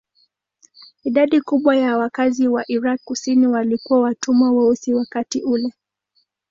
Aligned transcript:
Idadi 1.03 1.41
kubwa 1.41 1.75
ya 1.75 1.97
wakazi 1.97 2.47
wa 2.47 2.63
Irak 2.67 3.01
kusini 3.03 3.47
walikuwa 3.47 4.01
watumwa 4.01 4.51
weusi 4.51 4.93
wakati 4.93 5.41
ule. 5.43 5.73